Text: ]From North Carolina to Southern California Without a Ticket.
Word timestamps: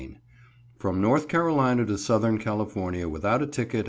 ]From 0.79 0.99
North 0.99 1.27
Carolina 1.27 1.85
to 1.85 1.95
Southern 1.95 2.39
California 2.39 3.07
Without 3.07 3.43
a 3.43 3.45
Ticket. 3.45 3.79